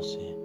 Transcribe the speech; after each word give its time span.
12. 0.00 0.37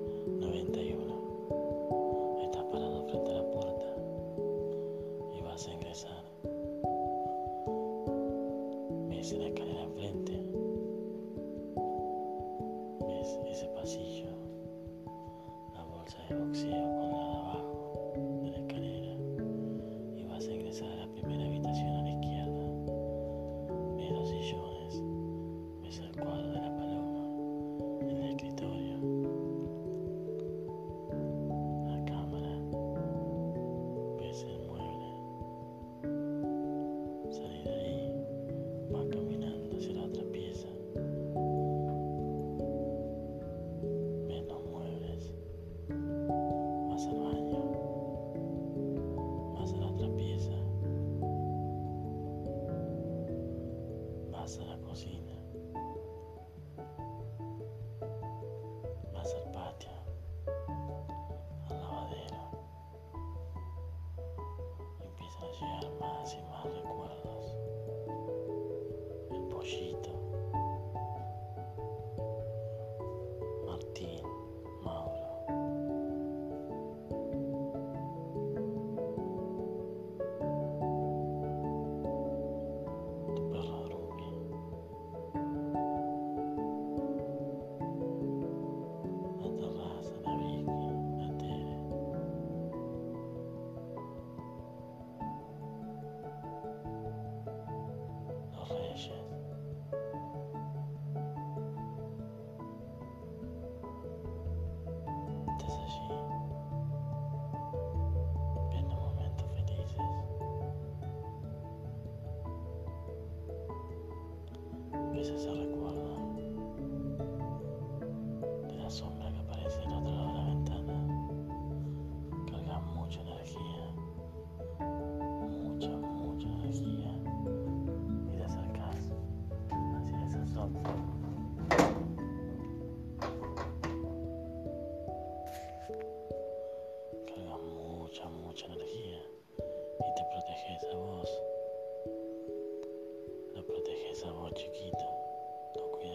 Masi 66.04 66.38
mara 66.50 67.23
secara 115.24 115.73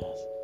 Yes 0.00 0.37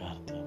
പ്രാർത്ഥന 0.00 0.39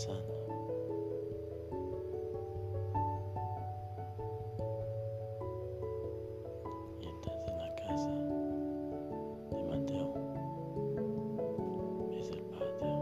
pensando. 0.00 0.24
E 7.00 7.06
estás 7.06 7.56
na 7.58 7.68
casa 7.74 8.10
de 9.50 9.62
Mateo. 9.64 10.08
Ves 12.08 12.30
el 12.30 12.42
patio, 12.44 12.96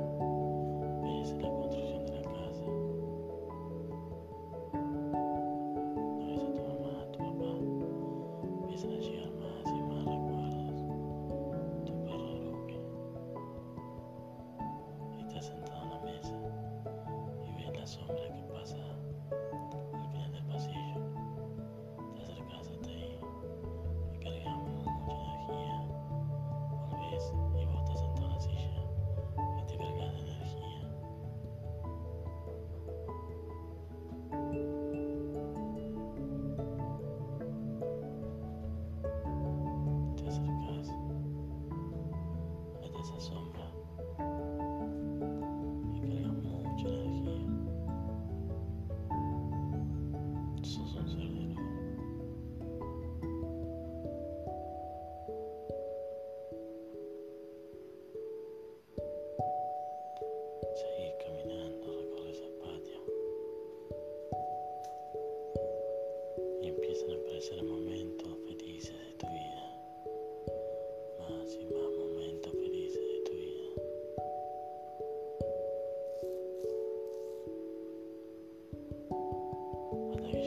ves 1.04 1.30
la 1.40 1.50
construcción 1.50 2.06
de 2.06 2.20
casa. 2.22 2.66
No 6.18 6.34
a 6.34 6.52
tu 6.54 6.62
mamá, 6.62 6.92
a 7.00 7.12
tu 7.12 7.18
papá, 7.18 7.52
ves 8.68 8.84
a 8.84 8.88
gente. 8.88 9.17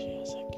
she 0.01 0.17
was 0.19 0.33
like 0.33 0.50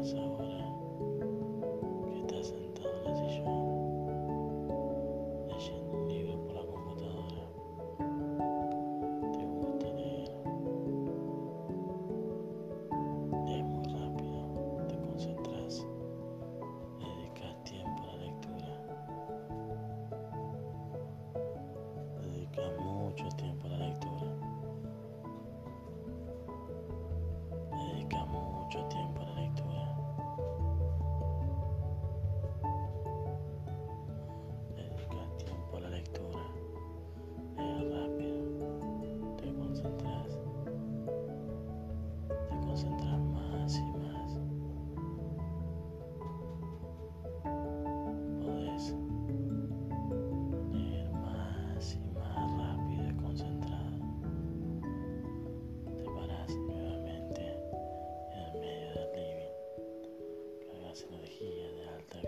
ahora 0.00 0.64
que 2.06 2.16
estás 2.20 2.46
sentado 2.46 2.88
en 3.04 3.06
el 3.06 3.16
sillón 3.16 3.64
leyendo 5.46 5.92
un 5.92 6.08
libro 6.08 6.34
por 6.46 6.54
la 6.54 6.62
computadora. 6.62 7.44
Te 9.34 9.44
gusta 9.44 9.86
leer. 9.92 10.30
Lees 13.46 13.64
muy 13.66 13.84
rápido, 13.92 14.38
te 14.88 14.96
concentras, 15.00 15.86
dedicas 16.98 17.64
tiempo 17.64 18.02
a 18.02 18.06
la 18.06 18.16
lectura. 18.24 18.72
Dedicas 22.22 22.72
mucho 22.80 23.28
tiempo. 23.36 23.49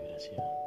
gracia. 0.01 0.62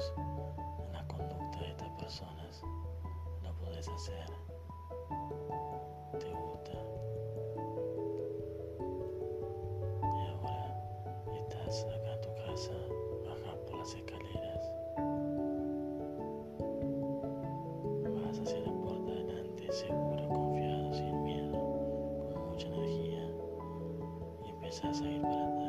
cambios 0.00 0.12
una 0.88 1.06
conducta 1.06 1.58
de 1.60 1.68
estas 1.68 1.88
personas, 1.90 2.62
lo 3.42 3.52
puedes 3.54 3.88
hacer. 3.88 4.26
Te 6.18 6.30
gusta. 6.30 6.72
Y 10.02 10.26
ahora 10.28 10.74
estás 11.34 11.84
acá 11.84 12.14
en 12.14 12.20
tu 12.22 12.34
casa, 12.46 12.72
bajas 13.24 13.58
por 13.66 13.78
las 13.78 13.94
escaleras. 13.94 14.70
Vas 18.14 18.38
hacia 18.38 18.60
la 18.60 18.72
puerta 18.72 19.12
delante, 19.12 19.72
seguro, 19.72 20.28
confiado, 20.28 20.94
sin 20.94 21.24
miedo, 21.24 22.32
con 22.32 22.50
mucha 22.50 22.68
energía. 22.68 23.30
Y 24.46 24.50
empezás 24.50 25.00
a 25.02 25.08
ir 25.08 25.22
para 25.22 25.46
atrás. 25.46 25.59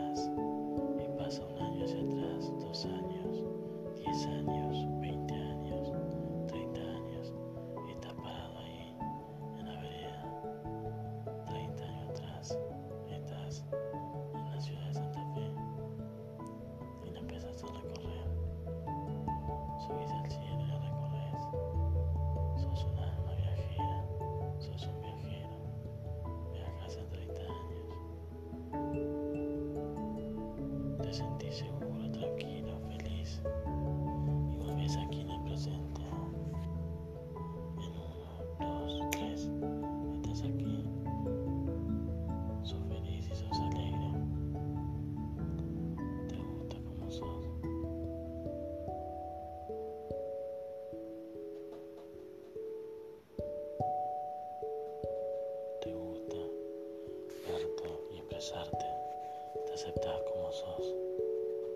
te 59.71 59.75
aceptas 59.75 60.21
como 60.23 60.51
sos, 60.51 60.93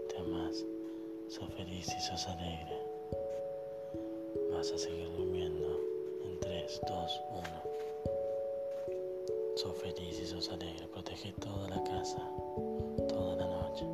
te 0.10 0.18
amas, 0.18 0.66
sos 1.30 1.50
feliz 1.54 1.88
y 1.88 2.02
sos 2.02 2.28
alegre. 2.28 2.78
Vas 4.52 4.70
a 4.72 4.78
seguir 4.78 5.10
durmiendo 5.16 5.80
en 6.26 6.38
3, 6.42 6.82
2, 6.86 7.22
1. 7.32 7.44
Sos 9.56 9.78
feliz 9.78 10.20
y 10.20 10.26
sos 10.26 10.50
alegre, 10.50 10.86
protege 10.90 11.32
toda 11.40 11.70
la 11.70 11.82
casa, 11.84 12.30
toda 13.08 13.38
la 13.38 13.46
noche. 13.48 13.86